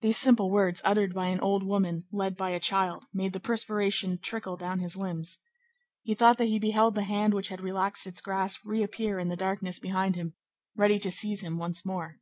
These 0.00 0.16
simple 0.16 0.50
words 0.50 0.82
uttered 0.84 1.14
by 1.14 1.28
an 1.28 1.38
old 1.38 1.62
woman 1.62 2.08
led 2.10 2.36
by 2.36 2.50
a 2.50 2.58
child 2.58 3.04
made 3.14 3.32
the 3.32 3.38
perspiration 3.38 4.18
trickle 4.20 4.56
down 4.56 4.80
his 4.80 4.96
limbs. 4.96 5.38
He 6.02 6.16
thought 6.16 6.38
that 6.38 6.46
he 6.48 6.58
beheld 6.58 6.96
the 6.96 7.04
hand 7.04 7.34
which 7.34 7.50
had 7.50 7.60
relaxed 7.60 8.04
its 8.08 8.20
grasp 8.20 8.62
reappear 8.64 9.20
in 9.20 9.28
the 9.28 9.36
darkness 9.36 9.78
behind 9.78 10.16
him, 10.16 10.34
ready 10.74 10.98
to 10.98 11.10
seize 11.12 11.42
him 11.42 11.56
once 11.56 11.84
more. 11.86 12.18